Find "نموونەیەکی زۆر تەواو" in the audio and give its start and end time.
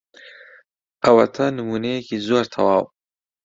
1.57-2.83